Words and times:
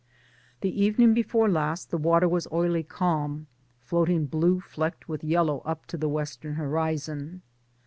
The 0.61 0.83
evening 0.83 1.13
before 1.13 1.47
last 1.47 1.91
the 1.91 1.97
water 1.99 2.27
was 2.27 2.47
oily 2.51 2.81
calm, 2.81 3.45
floating 3.79 4.25
blue 4.25 4.59
flecked 4.59 5.07
with 5.07 5.23
yellow 5.23 5.59
up 5.59 5.85
to 5.93 5.95
the 5.97 6.09
western 6.09 6.55
horizon. 6.55 7.43